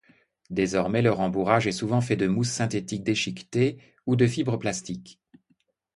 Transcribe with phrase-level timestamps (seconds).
[0.49, 3.77] Désormais le rembourrage est souvent fait de mousse synthétique déchiquetée
[4.07, 5.21] ou de fibre plastique.